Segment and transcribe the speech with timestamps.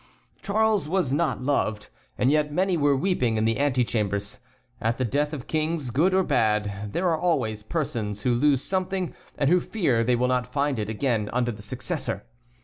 [0.41, 4.39] Charles was not loved, and yet many were weeping in the antechambers.
[4.81, 9.13] At the death of kings, good or bad, there are always persons who lose something
[9.37, 12.23] and who fear they will not find it again under the successor.